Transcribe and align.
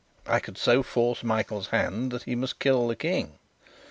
I 0.25 0.41
would 0.43 0.57
so 0.57 0.81
force 0.81 1.23
Michael's 1.23 1.67
hand 1.67 2.11
that 2.11 2.23
he 2.23 2.33
must 2.33 2.57
kill 2.57 2.87
the 2.87 2.95
King. 2.95 3.37